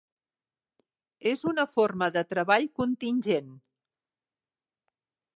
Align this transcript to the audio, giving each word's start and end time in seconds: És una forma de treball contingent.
És 1.31 1.43
una 1.51 1.65
forma 1.73 2.07
de 2.15 2.23
treball 2.31 2.65
contingent. 2.81 3.53